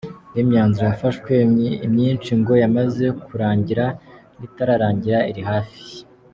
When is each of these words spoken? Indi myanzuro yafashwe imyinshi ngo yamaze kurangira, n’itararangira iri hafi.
Indi 0.31 0.41
myanzuro 0.49 0.85
yafashwe 0.91 1.33
imyinshi 1.87 2.31
ngo 2.39 2.53
yamaze 2.61 3.05
kurangira, 3.25 3.85
n’itararangira 4.37 5.19
iri 5.31 5.43
hafi. 5.51 5.79